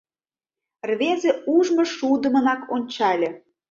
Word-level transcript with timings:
Рвезе 0.89 1.31
ужмышудымынак 1.55 2.61
ончале: 2.75 3.29